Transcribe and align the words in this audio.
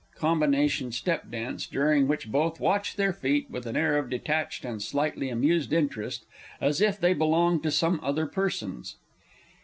[_Combination 0.17 0.91
step 0.91 1.29
dance 1.29 1.67
during 1.67 2.07
which 2.07 2.31
both 2.31 2.59
watch 2.59 2.95
their 2.95 3.13
feet 3.13 3.45
with 3.51 3.67
an 3.67 3.77
air 3.77 3.99
of 3.99 4.09
detached 4.09 4.65
and 4.65 4.81
slightly 4.81 5.29
amused 5.29 5.71
interest, 5.71 6.25
as 6.59 6.81
if 6.81 6.99
they 6.99 7.13
belonged 7.13 7.61
to 7.61 7.69
some 7.69 7.99
other 8.01 8.25
persons. 8.25 8.95